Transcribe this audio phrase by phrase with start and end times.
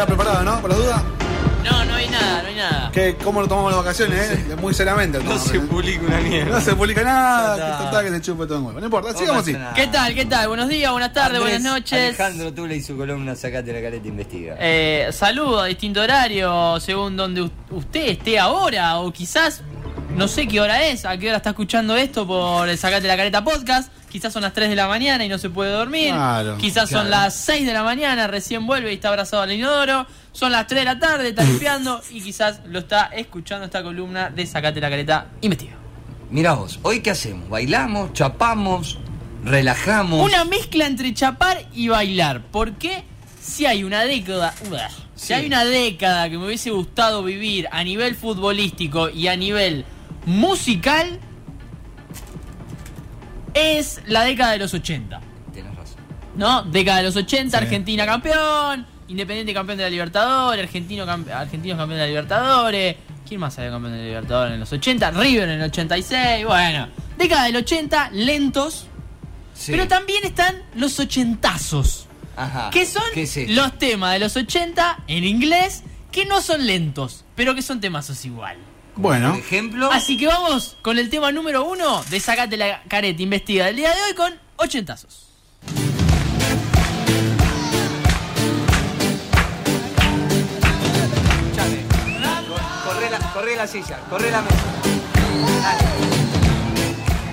[0.00, 0.60] queda preparado, ¿no?
[0.62, 1.04] ¿Por la duda?
[1.62, 2.90] No, no hay nada, no hay nada.
[2.90, 4.56] ¿Qué, ¿Cómo lo tomamos las vacaciones, eh?
[4.58, 5.18] Muy seriamente.
[5.18, 5.60] No tomamos, se ¿eh?
[5.60, 6.54] publica una mierda.
[6.54, 8.80] No se publica nada, que total que se chupe todo el huevo.
[8.80, 9.54] No importa, sigamos así.
[9.74, 10.14] ¿Qué tal?
[10.14, 10.48] ¿Qué tal?
[10.48, 12.18] Buenos días, buenas tardes, Andrés buenas noches.
[12.18, 14.56] Alejandro Tula y su columna Sacate la careta investiga.
[14.58, 19.62] Eh, saludo a distinto horario, según donde usted esté ahora, o quizás
[20.16, 23.16] no sé qué hora es, a qué hora está escuchando esto por el Sacate la
[23.16, 23.90] Careta Podcast.
[24.10, 26.12] Quizás son las 3 de la mañana y no se puede dormir.
[26.12, 30.06] Claro, quizás son las 6 de la mañana, recién vuelve y está abrazado al inodoro.
[30.32, 34.28] Son las 3 de la tarde, está limpiando y quizás lo está escuchando esta columna
[34.30, 35.74] de Sacate la Careta Investiga.
[36.30, 37.48] Mirá vos, ¿hoy qué hacemos?
[37.48, 38.12] ¿Bailamos?
[38.12, 38.98] ¿Chapamos?
[39.44, 40.24] ¿Relajamos?
[40.24, 42.42] Una mezcla entre chapar y bailar.
[42.42, 43.04] ¿Por qué?
[43.40, 44.54] Si hay una década.
[44.70, 45.32] uah, Si Sí.
[45.34, 49.84] hay una década que me hubiese gustado vivir a nivel futbolístico y a nivel
[50.26, 51.18] musical,
[53.54, 55.20] es la década de los 80.
[55.52, 55.96] Tenés razón.
[56.36, 56.62] ¿No?
[56.62, 57.64] Década de los 80, Sí.
[57.64, 62.96] Argentina campeón, Independiente campeón de la Libertadores, Argentino campe- Argentinos campeón de la Libertadores.
[63.26, 65.10] ¿Quién más había campeón de la Libertadores en los 80?
[65.10, 66.46] River en el 86.
[66.46, 66.86] Bueno,
[67.18, 68.86] década del 80, lentos.
[69.52, 69.72] Sí.
[69.72, 72.06] Pero también están los ochentazos.
[72.36, 72.70] Ajá.
[72.70, 73.02] Que son
[73.48, 78.24] los temas de los 80 en inglés que no son lentos, pero que son temazos
[78.24, 78.56] igual.
[78.96, 79.90] Bueno, Por ejemplo.
[79.92, 83.94] Así que vamos con el tema número uno de Sacate la careta investiga del día
[83.94, 85.26] de hoy con ochentazos.
[90.58, 91.84] Escuchame.
[92.84, 94.56] Corre la, corre la silla, corre la mesa.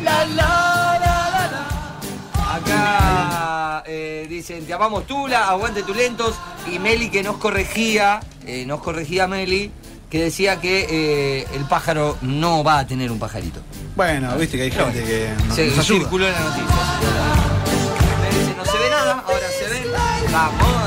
[0.03, 2.55] La, la, la, la, la.
[2.55, 6.35] Acá eh, dicen, te amamos Tula, aguante tu lentos.
[6.71, 9.71] Y Meli que nos corregía, eh, nos corregía Meli,
[10.09, 13.59] que decía que eh, el pájaro no va a tener un pajarito.
[13.95, 15.99] bueno, viste que hay gente que nos, Se nos ayuda.
[15.99, 16.65] circuló en la noticia.
[18.57, 19.87] No se ve nada, ahora se ve.
[20.31, 20.77] Vamos.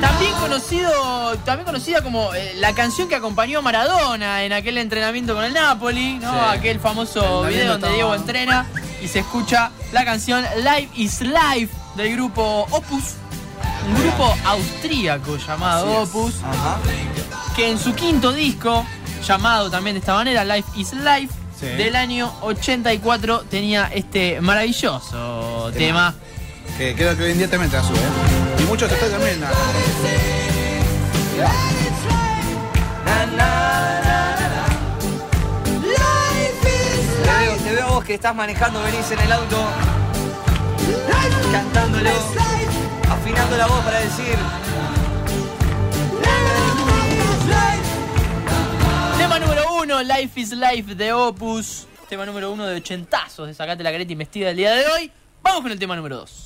[0.00, 5.34] También conocido, también conocida como eh, la canción que acompañó a Maradona en aquel entrenamiento
[5.34, 6.32] con el Napoli, ¿no?
[6.32, 6.58] Sí.
[6.58, 8.66] Aquel famoso video donde Diego entrena
[9.02, 13.14] y se escucha la canción Life is Life del grupo Opus,
[13.86, 16.02] un grupo austríaco llamado.
[16.02, 16.78] Opus, Ajá.
[17.54, 18.84] que en su quinto disco,
[19.26, 21.66] llamado también de esta manera, Life is Life, Sí.
[21.66, 26.14] del año 84, tenía este maravilloso tema.
[26.76, 27.96] Que creo que hoy en día te la sube.
[27.96, 28.60] ¿eh?
[28.60, 29.40] Y muchos están también.
[29.40, 29.48] na.
[37.24, 39.64] Te veo, te veo a vos que estás manejando, venís en el auto,
[41.52, 42.10] cantándolo,
[43.26, 44.36] afinando la voz para decir.
[49.18, 51.88] Tema número uno, Life is Life de Opus.
[52.08, 55.10] Tema número uno de ochentazos de Sacate la careta investiga del día de hoy.
[55.42, 56.45] Vamos con el tema número dos.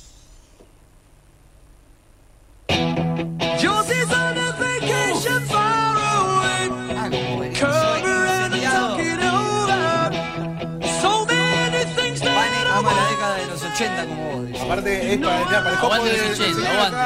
[14.71, 16.97] Aparte, es para, ya, Aguante de- los 80, de- aguante.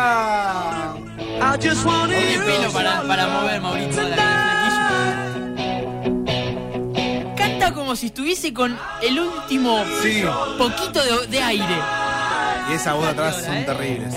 [2.16, 4.16] Tiene pelo para, para mover, flequillo.
[7.36, 10.24] Canta como si estuviese con el último Sí.
[10.60, 11.76] poquito de, de aire.
[12.70, 14.14] Y esa voz de atrás son terribles.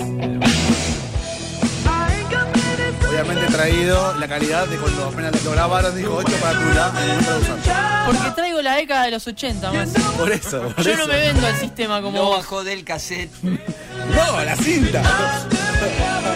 [3.21, 8.05] Obviamente traído la calidad de cuando apenas lo grabaron, dijo 8 para Tula, no.
[8.05, 9.89] Porque traigo la década de los 80 más.
[10.17, 11.01] Por eso, por Yo eso.
[11.01, 12.37] no me vendo al sistema como Lo vos.
[12.37, 13.29] bajó del cassette.
[13.43, 15.01] No, la cinta.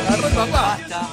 [0.09, 0.77] Agarró el papá.
[0.79, 1.07] Basta.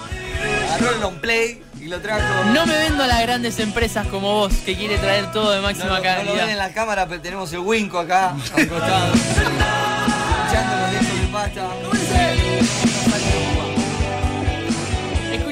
[0.75, 2.45] Agarró el long play y lo trajo.
[2.53, 5.63] No me vendo a las grandes empresas como vos, que quiere traer todo de No,
[5.63, 6.57] máxima lo- no lo ven en calidad.
[6.59, 9.15] la cámara, pero tenemos el Winco acá, al costado.
[9.15, 11.69] Escuchando los discos de pasta.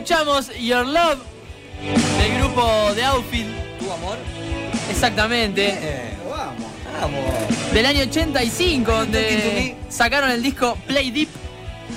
[0.09, 1.19] Escuchamos Your Love
[2.19, 3.47] del grupo de Outfit.
[3.79, 4.17] ¿Tu amor?
[4.89, 5.69] Exactamente.
[5.69, 6.65] Eh, vamos.
[6.99, 7.75] Vamos.
[7.75, 11.29] Del año 85, Talking to donde sacaron el disco Play Deep,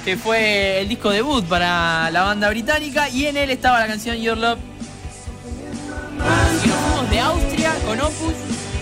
[0.04, 4.18] que fue el disco debut para la banda británica, y en él estaba la canción
[4.18, 4.60] Your Love.
[6.66, 8.34] Y nos fuimos de Austria con Opus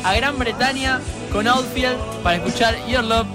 [0.05, 1.01] a Gran Bretaña
[1.31, 3.27] con Outfield para escuchar Your Love.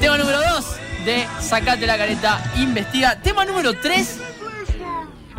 [0.00, 0.64] Tema número 2
[1.04, 3.20] de Sacate la careta, investiga.
[3.20, 4.30] Tema número 3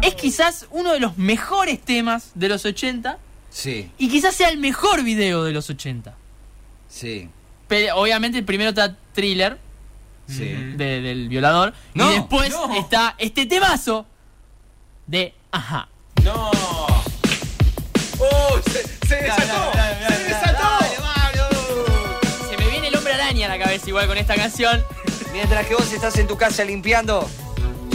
[0.02, 3.18] es quizás uno de los mejores temas de los 80
[3.50, 6.14] Sí, y quizás sea el mejor video de los 80.
[6.90, 7.30] sí,
[7.68, 9.58] Pe- obviamente el primero está Thriller
[10.28, 10.46] sí.
[10.46, 12.74] de- del violador No, y después no.
[12.76, 14.06] está este temazo
[15.08, 15.88] de Ajá.
[16.24, 16.50] ¡No!
[18.20, 18.60] ¡Oh!
[18.66, 19.72] ¡Se, se desató!
[20.08, 20.86] ¡Se desató!
[22.50, 24.82] Se me viene el hombre araña a la cabeza igual con esta canción.
[25.34, 27.28] Mientras que vos estás en tu casa limpiando,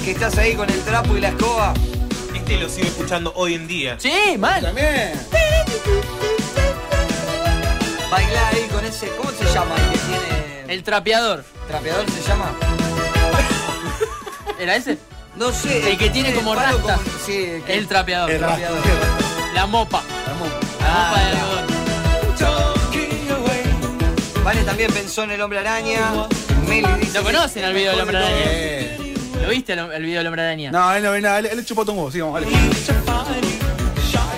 [0.05, 1.73] que estás ahí con el trapo y la escoba.
[2.37, 3.97] Este lo sigo escuchando hoy en día.
[3.99, 4.63] Sí, mal.
[4.63, 5.13] También.
[8.11, 9.09] Bailar ahí con ese.
[9.17, 10.65] ¿Cómo se llama el que tiene.
[10.75, 11.45] El trapeador.
[11.69, 12.53] trapeador se llama?
[14.59, 14.99] ¿Era ese?
[15.35, 15.91] No sé.
[15.91, 16.95] El que tiene como rasta.
[16.97, 18.31] como- sí, el que- El trapeador.
[18.31, 18.79] El trapeador.
[19.55, 20.03] La mopa.
[20.27, 20.33] La
[20.89, 21.67] Ah, mopa de algodón.
[24.45, 26.13] Vale también pensó en el hombre araña.
[26.69, 27.19] Meli dice.
[27.19, 28.45] ¿Lo conocen al video del hombre araña?
[29.47, 29.49] Eh.
[29.49, 30.71] ¿Lo viste el, el video del hombre araña?
[30.73, 32.47] No, él no ve nada, él, él chupó un huevo, sigamos, vale.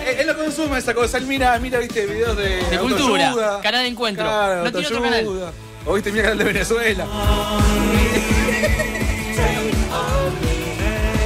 [0.06, 2.62] Él, él no consume esa cosa, él mira, mira, viste, videos de.
[2.64, 4.24] De cultura, canal de encuentro.
[4.24, 5.18] Claro, No tiene otro canal.
[5.20, 5.52] autoayuda.
[5.86, 7.06] O viste, mira canal de Venezuela.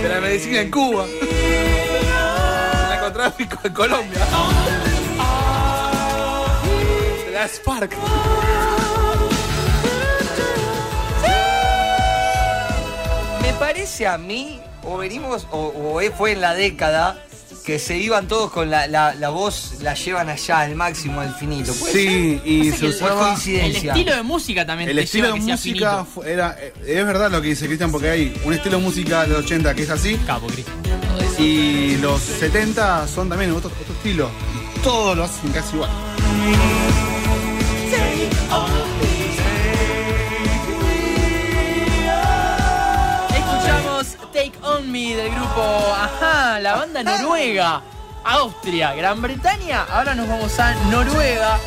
[0.02, 1.04] De la medicina en Cuba.
[1.06, 4.18] El narcotráfico en Colombia.
[7.26, 7.92] De la Spark.
[13.52, 17.22] Me parece a mí, o venimos, o, o fue en la década,
[17.64, 21.34] que se iban todos con la, la, la voz, la llevan allá al máximo, al
[21.36, 21.72] finito.
[21.74, 23.36] ¿Puede Sí, y Pasa se el- usaba.
[23.46, 26.56] El estilo de música también El te estilo lleva de que música era.
[26.60, 29.44] eh, Es verdad lo que dice Cristian, porque hay un estilo de música de los
[29.44, 30.16] 80 que es así.
[30.26, 30.76] Capo, Cristian.
[31.38, 34.28] Y los 70 son también otro, otro estilo.
[34.76, 35.90] Y todos lo hacen casi igual.
[45.22, 45.62] Del grupo
[45.94, 47.80] Ajá, la banda noruega,
[48.24, 49.84] Austria, Gran Bretaña.
[49.84, 51.60] Ahora nos vamos a Noruega,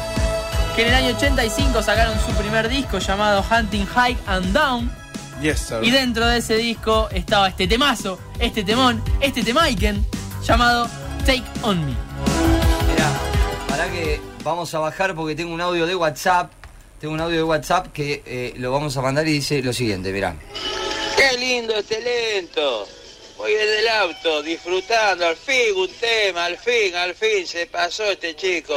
[0.75, 4.91] que en el año 85 sacaron su primer disco llamado Hunting High and Down.
[5.41, 5.77] Yes, sir.
[5.81, 10.05] Y dentro de ese disco estaba este temazo, este temón, este temaiken
[10.43, 10.89] llamado
[11.25, 11.93] Take On Me.
[12.91, 13.09] Mirá,
[13.69, 16.51] para que vamos a bajar porque tengo un audio de WhatsApp.
[16.99, 20.11] Tengo un audio de WhatsApp que eh, lo vamos a mandar y dice lo siguiente,
[20.11, 20.35] mirá.
[21.15, 22.85] Qué lindo este lento.
[23.45, 28.03] Voy desde el auto disfrutando, al fin un tema, al fin, al fin se pasó
[28.05, 28.73] este chico.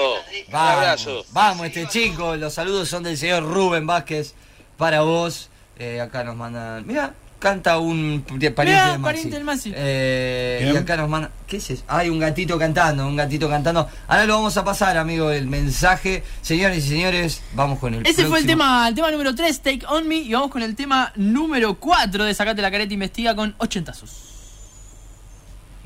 [0.47, 1.25] Un abrazo.
[1.31, 2.37] Vamos, vamos este chico.
[2.37, 4.35] Los saludos son del señor Rubén Vázquez
[4.77, 5.49] para vos.
[5.79, 6.87] Eh, acá nos mandan.
[6.87, 9.03] Mira, canta un pariente Mirá, de Maxi.
[9.03, 9.73] pariente del Maxi.
[9.75, 11.31] Eh, y acá nos manda.
[11.47, 11.85] ¿Qué es eso?
[11.89, 13.89] Hay un gatito cantando, un gatito cantando.
[14.07, 16.23] Ahora lo vamos a pasar, amigo, el mensaje.
[16.43, 18.49] Señores y señores, vamos con el Ese fue el próximo.
[18.49, 22.25] tema, el tema número 3, Take On Me, y vamos con el tema número 4
[22.25, 23.95] de Sacate la careta investiga con 80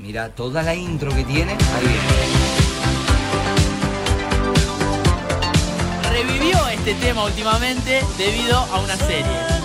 [0.03, 1.53] Mira toda la intro que tiene.
[1.53, 2.03] Ahí viene.
[6.11, 9.63] Revivió este tema últimamente debido a una serie.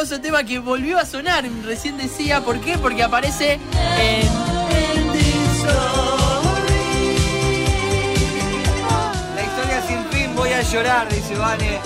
[0.00, 1.44] Hermoso tema que volvió a sonar.
[1.64, 2.78] Recién decía, ¿por qué?
[2.78, 4.26] Porque aparece en.
[9.36, 11.80] La historia sin fin, voy a llorar, dice Vane.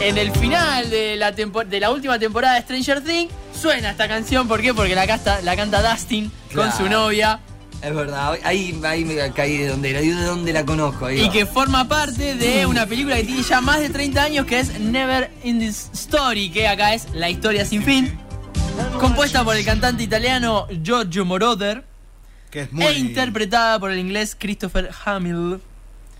[0.00, 4.46] En el final de la, de la última temporada de Stranger Things suena esta canción.
[4.46, 4.72] ¿Por qué?
[4.72, 7.40] Porque la, canta, la canta Dustin con su novia
[7.80, 11.06] Es verdad, ahí, ahí me caí de donde, la- de donde la conozco.
[11.06, 11.32] Ahí y va.
[11.32, 14.80] que forma parte de una película que tiene ya más de 30 años que es
[14.80, 18.18] Never in This Story, que acá es La historia sin fin,
[18.98, 21.84] compuesta por el cantante italiano Giorgio Moroder
[22.50, 22.84] Que es muy.
[22.84, 25.60] e interpretada por el inglés Christopher Hamill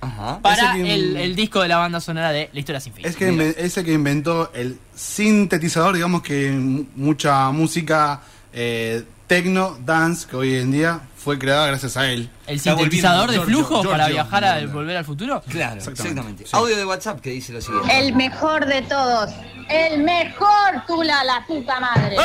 [0.00, 0.38] Ajá.
[0.40, 3.04] para Ese que- el, el disco de la banda sonora de La historia sin fin.
[3.04, 6.52] Es que inven- es el que inventó el sintetizador, digamos que
[6.94, 8.20] mucha música
[8.52, 12.28] eh, techno, dance, que hoy en día fue creada gracias a él.
[12.46, 14.74] El sintetizador de flujos para viajar al Moroder.
[14.74, 15.42] volver al futuro.
[15.48, 16.44] Claro, Exactamente, exactamente.
[16.46, 16.50] sí.
[16.56, 17.98] Audio de WhatsApp que dice lo siguiente.
[17.98, 19.30] El mejor de todos.
[19.68, 22.16] El mejor, Tula, la puta madre.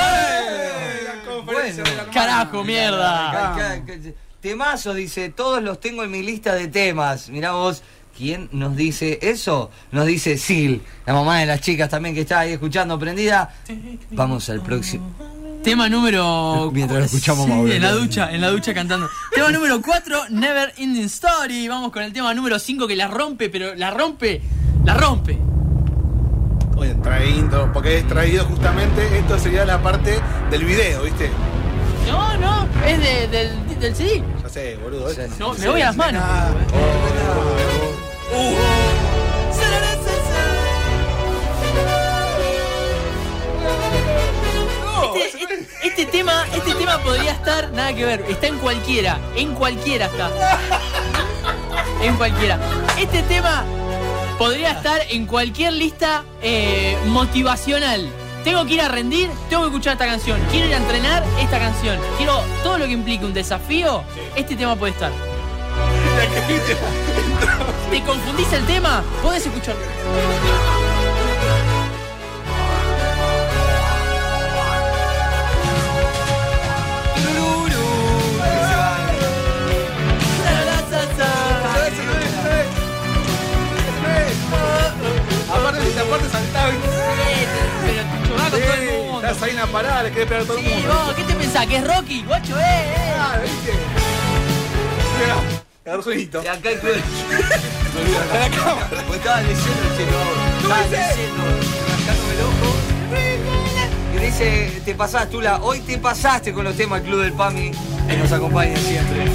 [1.46, 1.84] Bueno.
[2.14, 3.32] Carajo, mierda.
[3.32, 4.00] Ca- ca- ca-
[4.42, 7.30] Temazos, dice, todos los tengo en mi lista de temas.
[7.30, 7.82] Mirá vos,
[8.18, 9.72] ¿quién nos dice eso?
[9.92, 13.54] Nos dice Sil, la mamá de las chicas también que está ahí escuchando, prendida.
[14.12, 15.14] Vamos al próximo.
[15.64, 16.70] Tema número.
[16.74, 17.72] Mientras lo escuchamos, Sí, Mauro.
[17.72, 19.10] En la ducha, en la ducha cantando.
[19.34, 21.68] Tema número 4, Never Ending Story.
[21.68, 24.42] Vamos con el tema número 5 que la rompe, pero la rompe,
[24.84, 25.40] la rompe.
[26.76, 26.96] Oye,
[27.38, 30.20] intro, porque es traído justamente, esto sería la parte
[30.52, 31.30] del video, ¿viste?
[32.10, 34.22] No, no, es de- del, del CD.
[34.42, 35.10] Ya sé, boludo.
[35.12, 35.30] ¿eh?
[35.40, 36.22] No, me voy a las manos.
[36.26, 36.50] Ah,
[45.16, 48.26] Este, este- este tema, este tema podría estar, nada que ver.
[48.30, 49.20] Está en cualquiera.
[49.36, 50.30] En cualquiera está.
[52.02, 52.60] En cualquiera.
[52.98, 53.64] Este tema
[54.38, 58.10] podría estar en cualquier lista eh, motivacional.
[58.44, 60.40] Tengo que ir a rendir, tengo que escuchar esta canción.
[60.52, 61.98] Quiero ir a entrenar esta canción.
[62.18, 64.04] Quiero todo lo que implique un desafío.
[64.36, 65.12] Este tema puede estar.
[67.90, 69.04] ¿Te confundís el tema?
[69.22, 69.82] Podés escucharlo.
[89.34, 90.94] Estás ahí en la parada, le querés pegar a todo el Sí, mundo.
[90.94, 91.66] vos, ¿qué te pensás?
[91.66, 92.24] ¿Que es Rocky?
[92.24, 93.14] Guacho, eh, eh.
[93.18, 93.72] Ah, ¿viste?
[95.20, 95.36] Mira,
[95.86, 96.14] agarró.
[96.14, 97.02] Y acá el club.
[99.08, 100.84] Pues estaba leyendo el cielo ahora.
[100.84, 101.44] Estaba leyendo,
[101.90, 102.70] rascándome el ojo.
[104.14, 107.72] Y dice, te pasás, Tula, hoy te pasaste con los temas del Club del PAMI
[108.08, 109.26] que nos acompañan siempre.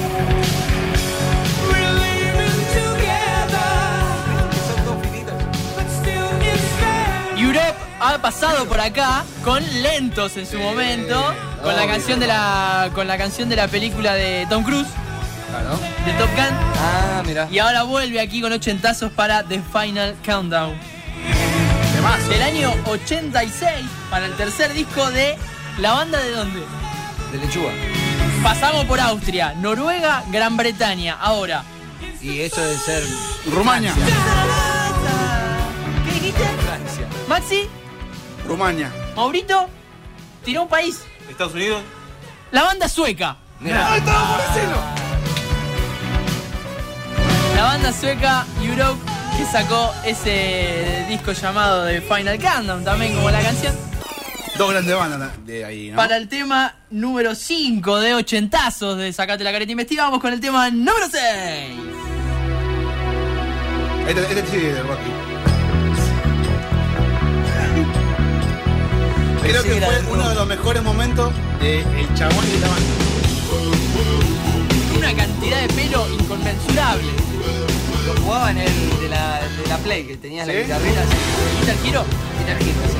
[7.37, 12.89] Europe ha pasado por acá con lentos en su momento, con la canción de la
[12.93, 14.87] con la canción de la película de Tom Cruise,
[15.49, 15.79] Claro.
[16.05, 17.47] de Top Gun, Ah, mira.
[17.51, 20.75] y ahora vuelve aquí con ochentazos para The Final Countdown.
[21.95, 22.29] Temazo.
[22.29, 23.69] Del año 86
[24.09, 25.37] para el tercer disco de
[25.79, 26.61] la banda de dónde?
[27.31, 27.71] De lechuga.
[28.43, 31.17] Pasamos por Austria, Noruega, Gran Bretaña.
[31.19, 31.63] Ahora,
[32.21, 33.03] Y eso debe ser
[33.51, 33.93] Rumania.
[36.05, 36.43] ¿qué dijiste?
[36.65, 37.07] Francia.
[37.27, 37.69] Maxi,
[38.49, 38.91] Rumania.
[39.15, 39.69] Maurito,
[40.43, 41.03] tiró un país.
[41.29, 41.83] Estados Unidos.
[42.51, 43.37] La banda sueca.
[43.59, 43.97] Mirá.
[47.55, 48.99] La banda sueca Europe
[49.37, 53.75] que sacó ese disco llamado The Final Countdown, también como la canción,
[54.57, 55.95] Dos grandes bandas de ahí, ¿no?
[55.95, 60.03] para el tema número 5 de ochentazos de Sacate la careta investiga.
[60.03, 61.21] Vamos con el tema número 6.
[64.07, 65.28] Este, este sí es de Rocky.
[69.49, 72.85] Creo que fue de uno de los mejores momentos de El Chabón y la banda.
[74.97, 77.11] Una cantidad de pelo inconmensurable.
[78.05, 80.59] Lo jugaba en el de la, de la Play, que tenías la ¿Sí?
[80.59, 81.01] guitarrera.
[81.01, 81.15] así.
[81.57, 82.05] ¿Viste el giro?
[82.39, 82.99] Guitar Hero, sí.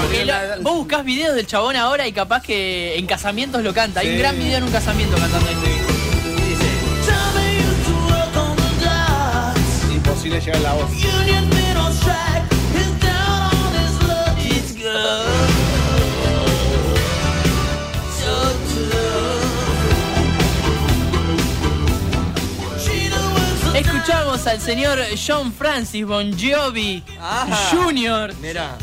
[0.00, 4.00] Porque lo- vos buscás videos del chabón ahora y capaz que en casamientos lo canta.
[4.00, 4.18] Hay un Sí.
[4.18, 5.93] gran video en un casamiento cantando este video.
[10.24, 10.90] Imposible llegar a la voz.
[23.74, 27.56] Escuchamos al señor John Francis Bon Jovi Ajá.
[27.72, 28.76] Jr., mira,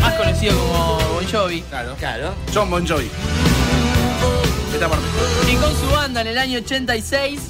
[0.00, 1.94] más conocido como Bon Jovi, Claro.
[1.98, 2.34] claro.
[2.52, 3.08] John Bon Jovi.
[4.72, 5.04] Esta parte.
[5.46, 7.40] que con su banda en el año 86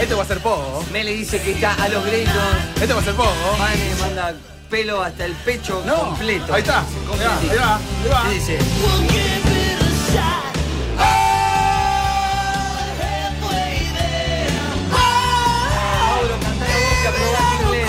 [0.00, 0.84] Este va a ser poco.
[0.92, 2.32] Mele dice que está a los gritos.
[2.80, 3.32] Este va a ser poco.
[3.58, 4.34] Mane manda
[4.70, 5.96] pelo hasta el pecho No.
[6.10, 6.54] completo.
[6.54, 6.80] Ahí está.
[6.80, 8.30] Ahí va, ahí va, ahí va.
[8.30, 8.58] Dice,
[14.92, 17.88] Mauro, cantá la voz que aprobaste inglés.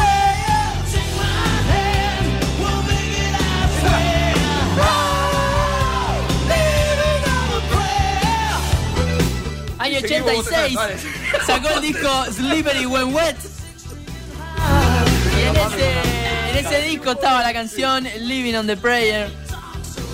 [9.79, 10.93] Año Seguimos 86 votando,
[11.45, 13.35] sacó el disco Slippery When Wet.
[15.37, 15.91] Y en ese,
[16.51, 19.29] en ese disco estaba la canción Living on the Prayer.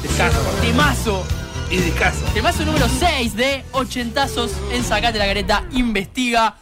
[0.02, 0.38] Discaso.
[0.62, 1.26] Temazo.
[1.70, 2.20] Y discaso.
[2.34, 6.56] Temazo número 6 de ochentazos en Sacate la Careta Investiga.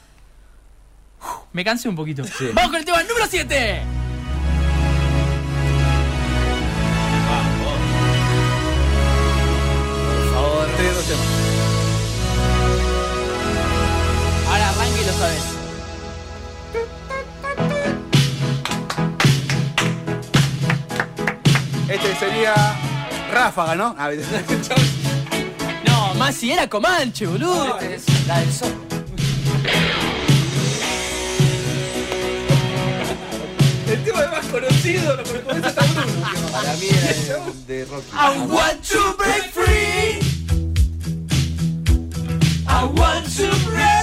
[1.20, 2.24] Uf, Me cansé un poquito.
[2.54, 3.82] Vamos con el tema número 7.
[10.16, 11.43] Por favor.
[15.20, 15.44] Sabes.
[21.90, 22.54] Este sería
[23.32, 23.96] Ráfaga, ¿no?
[23.98, 24.10] Ah,
[25.88, 27.80] No, más si era Comanche, boludo.
[27.80, 28.74] Este es la del sol.
[33.90, 35.22] El tema más conocido, lo
[35.68, 36.52] hasta Bruno.
[36.52, 38.08] Para mí era el de Rocky.
[38.14, 40.20] I want to break free.
[42.68, 44.03] I want to break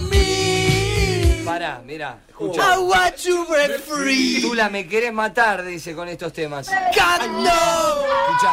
[0.00, 1.42] me.
[1.44, 1.96] Pará, mirá.
[1.96, 2.74] Mirá, escucha.
[2.74, 4.40] I want to break free.
[4.42, 6.68] Tú la me querés matar, dice con estos temas.
[6.68, 7.50] God no.
[8.28, 8.52] Escucha.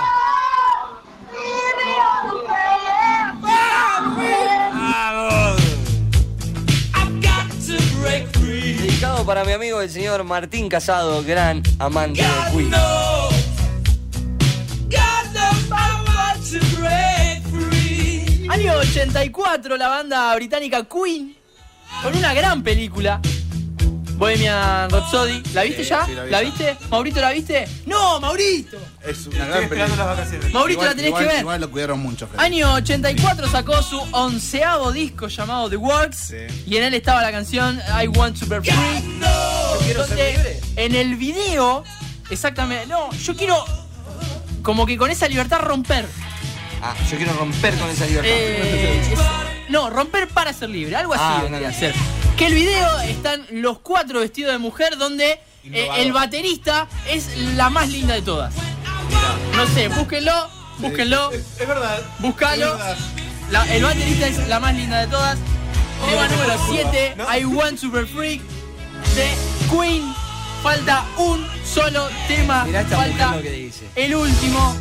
[8.54, 12.72] Dedicado para mi amigo el señor Martín Casado, gran amante de Queen.
[18.98, 21.36] 84, la banda británica Queen,
[22.04, 23.20] con una gran película.
[24.18, 25.42] Bohemian Rhapsody.
[25.56, 26.06] ¿La viste Sí, ya?
[26.06, 26.50] sí, la vi ¿La ya.
[26.50, 26.78] viste?
[26.92, 27.68] ¿Maurito la viste?
[27.88, 28.78] ¡No, Maurito!
[29.04, 30.06] Es una gran las película.
[30.06, 30.54] vacaciones.
[30.54, 31.40] Maurito Igual- la tenés igual- que ver.
[31.42, 32.40] Igual lo cuidaron mucho, Fred.
[32.40, 36.36] Año 84 sacó su onceavo disco llamado The Works Sí.
[36.68, 38.72] y en él estaba la canción I Want to Be Free.
[39.84, 40.62] quiero ser donde libre.
[40.76, 41.84] En el video,
[42.30, 43.66] exactamente, no, yo quiero
[44.62, 46.06] como que con esa libertad romper.
[46.86, 48.30] Ah, yo quiero romper con esa libertad.
[48.32, 49.20] Eh, es-
[49.70, 51.96] no, romper para ser libre, algo así Ah, no, ser.
[52.38, 55.40] Que el video están los cuatro vestidos de mujer donde
[55.72, 58.54] eh, el baterista es la más linda de todas.
[59.56, 60.50] No sé, búsquenlo,
[60.80, 62.02] búsquenlo, Es, es verdad.
[62.20, 62.78] búscalo.
[63.70, 65.38] El baterista es la más linda de todas.
[66.10, 67.38] Tema número 7, ¿no?
[67.38, 68.42] I Want Super Freak
[69.16, 69.30] de
[69.72, 70.14] Queen.
[70.62, 72.66] Falta un solo tema.
[72.66, 73.86] Mirá esta Falta mujer lo que dice.
[73.96, 74.76] el último.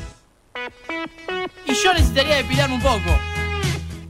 [1.66, 3.18] Y yo necesitaría depilarme un poco.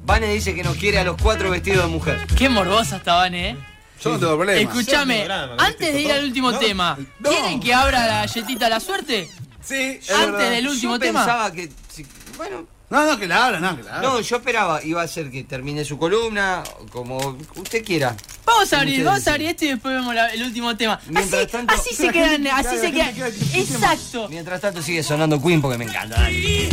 [0.04, 2.26] Vane dice que nos quiere a los cuatro vestidos de mujer.
[2.37, 3.56] Qué morbosa está Vane, eh.
[4.02, 4.61] Yo no tengo problema.
[4.61, 7.30] Escúchame, drama, antes de ir al último No, tema, no.
[7.30, 9.30] ¿quieren que abra la galletita a la suerte?
[9.62, 10.50] Sí, es Antes verdad.
[10.50, 11.21] del último yo tema.
[11.21, 11.71] pensaba que.
[11.88, 12.04] si-
[12.37, 14.09] bueno, No, no, que la abra, no, que la abra.
[14.09, 18.16] no, yo esperaba, iba a ser que termine su columna, como usted quiera.
[18.44, 20.99] Vamos a abrir, vamos a abrir este y después vemos la- el último tema.
[21.08, 23.14] Mientras así, tanto- así se quedan, así claro, se quedan.
[23.14, 24.28] queda Exacto.
[24.28, 26.16] Mientras tanto sigue sonando Queen porque me encanta.
[26.20, 26.68] dale.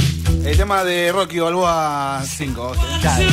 [0.45, 2.71] El tema de Rocky Balboa 5.
[3.01, 3.29] Claro.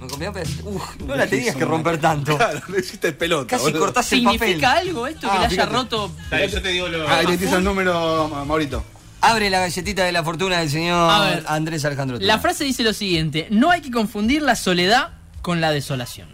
[0.00, 0.32] Me comió.
[0.64, 2.36] Uf, no la tenías que romper tanto.
[2.36, 3.46] Claro, le hiciste pelota.
[3.48, 3.80] Casi boludo.
[3.80, 4.38] cortás el papel.
[4.40, 6.14] ¿Significa algo esto que Ah, le haya roto?
[6.30, 7.08] Dale, yo te digo lo.
[7.08, 8.84] Ah, le el número, Ma- Maurito.
[9.20, 12.18] Abre la galletita de la fortuna del señor ver, Andrés Alejandro.
[12.20, 15.10] La frase dice lo siguiente: No hay que confundir la soledad
[15.42, 16.28] con la desolación.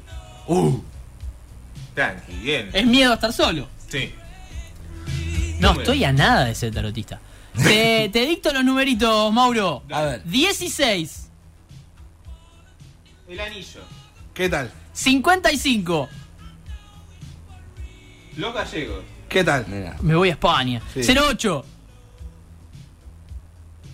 [0.51, 0.81] Uh.
[1.95, 2.71] Tranqui, bien.
[2.73, 3.69] Es miedo a estar solo.
[3.89, 4.13] Sí.
[5.61, 5.81] No, Número.
[5.83, 7.21] estoy a nada de ser tarotista.
[7.57, 9.85] Te, te dicto los numeritos, Mauro.
[9.93, 10.25] A ver.
[10.25, 11.29] 16,
[13.29, 13.81] El anillo.
[14.35, 14.73] ¿Qué tal?
[14.93, 16.09] 55.
[18.37, 19.05] Los gallegos.
[19.29, 19.67] ¿Qué tal?
[19.69, 19.97] Mirá.
[20.01, 20.83] Me voy a España.
[20.93, 21.03] Sí.
[21.17, 21.65] 08,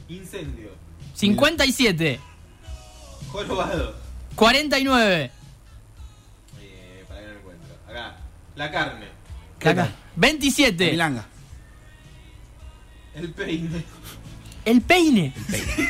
[0.08, 0.70] Incendio.
[1.14, 2.18] 57,
[3.30, 3.94] Jorobado.
[4.36, 5.35] 49.
[8.56, 9.06] La carne.
[9.58, 9.84] ¿Qué Acá.
[9.84, 9.94] tal?
[10.16, 10.90] 27.
[10.92, 11.26] Milanga.
[13.14, 13.84] El peine.
[14.64, 15.32] El peine.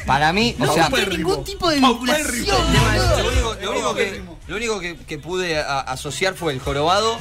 [0.06, 1.28] Para mí, o No sea, tiene Paupérrimo.
[1.30, 2.28] ningún tipo de vinculación.
[2.36, 6.60] el lo único, lo único que, lo único que, que pude a- asociar fue el
[6.60, 7.18] jorobado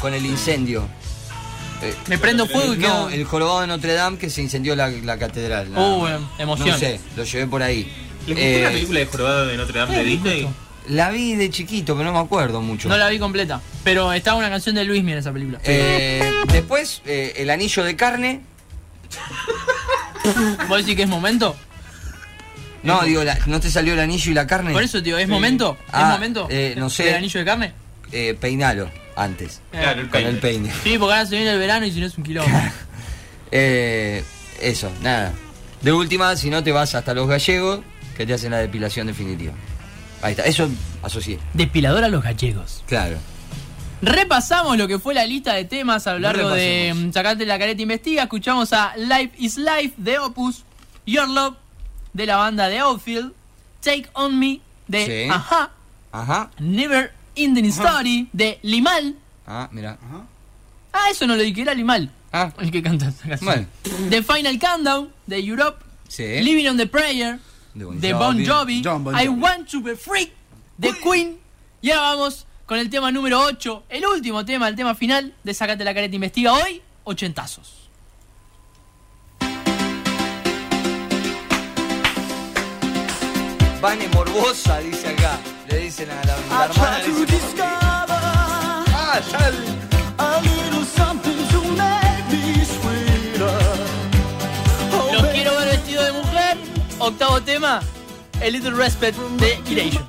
[0.00, 0.86] con el incendio.
[1.82, 3.08] Eh, Me prendo fuego y no, quedo.
[3.10, 5.68] el jorobado de Notre Dame que se incendió la, la catedral.
[5.76, 6.20] Uh, más.
[6.38, 6.70] emoción.
[6.70, 7.82] No sé, lo llevé por ahí.
[8.26, 10.48] ¿Les gustó Eh, la película de Jorobado de Notre Dame de Disney?
[10.88, 12.88] La vi de chiquito, pero no me acuerdo mucho.
[12.88, 13.60] No la vi completa.
[13.82, 15.58] Pero estaba una canción de Luis en esa película.
[15.64, 16.22] Eh,
[16.52, 18.40] después, eh, el anillo de carne.
[20.68, 21.56] ¿Vos decís que es momento?
[22.82, 24.72] No, digo, la- ¿no te salió el anillo y la carne?
[24.72, 25.76] Por eso, tío, ¿es momento?
[25.88, 26.46] ¿Es Ah, momento?
[26.50, 27.04] eh, no sé.
[27.04, 27.72] ¿Del anillo de carne?
[28.12, 30.28] Eh, peinalo antes, Claro, el con peine.
[30.30, 30.72] el peine.
[30.84, 32.58] Sí, porque ahora se viene el verano y si no es un kilómetro.
[33.52, 34.24] Eh,
[34.60, 35.32] eso, nada.
[35.80, 37.80] De última, si no te vas hasta los gallegos,
[38.16, 39.52] que te hacen la depilación definitiva.
[40.22, 40.68] Ahí está, eso
[41.02, 41.38] asocié.
[41.54, 42.82] Depilador a los gallegos.
[42.86, 43.16] Claro.
[44.02, 47.08] Repasamos lo que fue la lista de temas a lo largo de Repasemos.
[47.08, 48.22] mm, Sacate la careta investiga.
[48.24, 50.64] Escuchamos a Life is Life de Opus,
[51.06, 51.56] Your Love
[52.12, 53.32] de la banda de Outfield,
[53.80, 55.30] Take On Me de Sí.
[55.30, 55.70] Ajá,
[56.12, 56.50] Ajá.
[56.58, 59.14] Never Ending Story de Limal.
[59.46, 59.98] Ah, mira.
[60.92, 62.10] Ah, eso no lo dije, era Limal.
[62.32, 63.68] Ah, El que canta esta canción.
[63.82, 64.10] Bueno.
[64.10, 66.40] The Final Countdown de Europe, sí.
[66.42, 67.38] Living on the Prayer
[67.76, 69.40] De Bon de Bon Jovi, John Bon I Jovi.
[69.40, 70.32] Want to Be Free
[70.78, 71.38] de Queen.
[71.82, 75.52] Y ahora vamos con el tema número 8, el último tema, el tema final de
[75.54, 77.88] Sacate la careta investiga hoy, ochentazos.
[83.80, 85.38] Vane Morbosa, dice acá.
[85.68, 86.98] Le dicen a la, la hermana.
[86.98, 87.56] le dicen,
[88.98, 89.85] Ah, ya
[97.06, 97.80] octavo tema,
[98.40, 100.04] A Little Respect de Elation.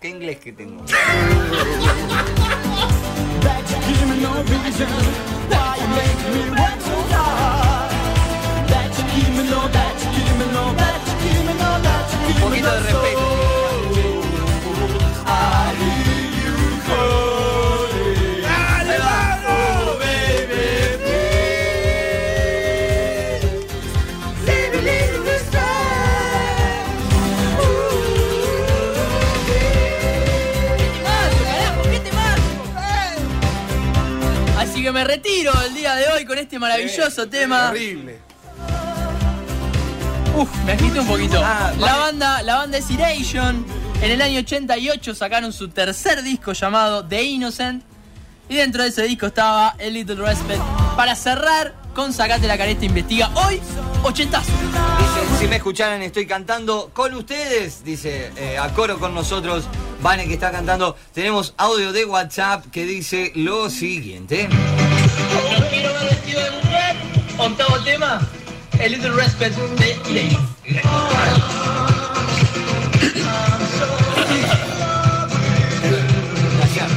[0.00, 0.84] ¿Qué inglés que tengo?
[12.28, 12.80] Un poquito de
[35.26, 37.70] retiro el día de hoy con este maravilloso tema.
[37.70, 38.18] Horrible.
[40.36, 41.40] Uf, me agité un poquito.
[41.42, 43.64] Ah, la banda, la banda es Iration.
[44.02, 47.82] En el año 88 sacaron su tercer disco llamado The Innocent.
[48.48, 50.60] Y dentro de ese disco estaba El Little Respect.
[50.96, 53.30] Para cerrar con Sacate la Careta Investiga.
[53.34, 53.60] Hoy,
[54.04, 54.42] 80
[55.38, 59.64] si me escucharan estoy cantando con ustedes, dice, eh, a coro con nosotros,
[60.00, 60.96] Vane que está cantando.
[61.12, 64.48] Tenemos audio de WhatsApp que dice lo siguiente.
[67.38, 68.20] Octavo tema.
[68.78, 70.38] El Little Respect de.
[76.58, 76.90] Gracias.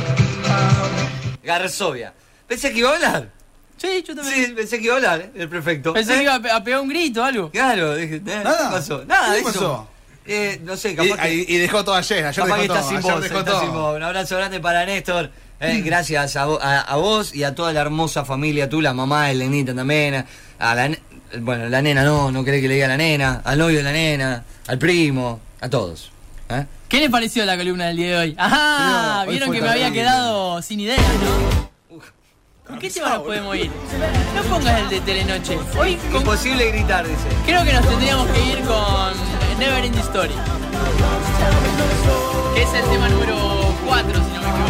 [1.44, 2.14] Garzovia.
[2.48, 3.39] Pensé que iba a hablar.
[3.82, 4.46] Sí, yo también.
[4.48, 5.94] Sí, pensé que iba a hablar, eh, el perfecto.
[5.94, 6.18] Pensé ¿Eh?
[6.18, 7.50] que iba a pe- a pegar un grito o algo.
[7.52, 8.70] Claro, dije, eh, Nada.
[8.70, 9.06] ¿qué pasó?
[9.06, 9.46] Nada, ¿Qué eso.
[9.52, 9.88] pasó?
[10.26, 12.74] Eh, no sé, Y, capaz que, y- y dejó todo ayer, ayer capaz que dejó
[12.76, 12.90] está todo.
[12.90, 13.62] sin voz, dejó está todo.
[13.62, 13.96] sin voz.
[13.96, 15.32] Un abrazo grande para Néstor.
[15.62, 18.94] Eh, gracias a, vo- a- a vos y a toda la hermosa familia, tú, la
[18.94, 20.24] mamá, Elenita también,
[20.60, 20.92] a la,
[21.40, 23.84] bueno, la nena no, no querés que le diga a la nena, al novio de
[23.84, 26.12] la nena, al primo, a todos.
[26.50, 26.66] ¿eh?
[26.88, 28.36] ¿Qué les pareció la columna del día de hoy?
[28.38, 31.00] Ajá, hoy vieron que me había quedado sin ideas,
[31.90, 32.00] ¿no?
[32.70, 33.72] ¿Con qué tema nos podemos ir?
[34.36, 35.58] No pongas el de Telenoche.
[35.80, 37.28] Hoy con- Imposible gritar, dice.
[37.46, 39.14] creo que nos tendríamos que ir con
[39.60, 40.34] Never Ending Story.
[42.56, 43.36] Que es el tema número
[43.88, 44.70] 4, si no me equivoco.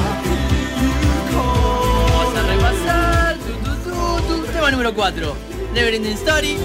[2.18, 3.36] Vamos a repasar.
[3.38, 4.52] Tu, tu, tu, tu.
[4.54, 5.36] Tema número 4.
[5.74, 6.58] Never Ending Story.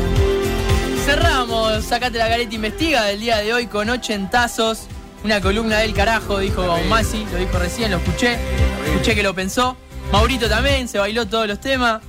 [1.05, 4.87] Cerramos, sacate la careta investiga del día de hoy con ochentazos.
[5.25, 8.39] Una columna del carajo, dijo Masi, lo dijo recién, lo escuché.
[8.87, 9.77] Escuché que lo pensó.
[10.15, 12.01] Maurito también, se bailó todos los temas.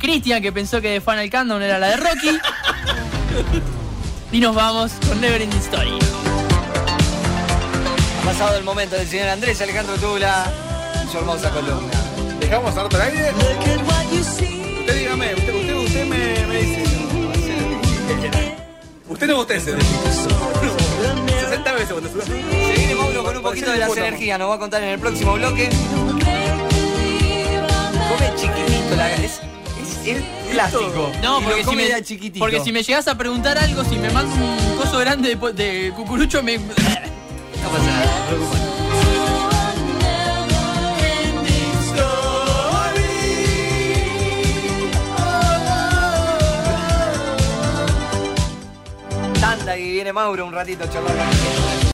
[0.00, 2.38] Cristian, que pensó que de Final Countdown era la de Rocky.
[4.32, 5.96] y nos vamos con Never Ending Story.
[8.20, 10.52] Ha pasado el momento del señor Andrés Alejandro Tula,
[11.12, 11.92] su hermosa columna.
[12.40, 13.30] ¿Dejamos harto el aire?
[14.80, 16.84] Usted dígame, usted, usted, usted me, me dice.
[19.08, 19.76] Usted no bostece.
[21.40, 24.58] 60 veces cuando Se viene Mauro con un poquito de las energías, nos va a
[24.58, 25.70] contar en el próximo bloque.
[28.84, 29.40] Chiquitito, la, es,
[30.04, 31.12] es, es plástico.
[31.22, 32.38] No, Y lo porque si, me, chiquitito.
[32.38, 35.92] porque si me llegas a preguntar algo, si me mandas un coso grande de, de
[35.94, 36.58] cucurucho, me.
[37.64, 38.60] No pasa nada, no preocupes.
[49.40, 51.63] Tanda y viene Mauro un ratito a charlar con.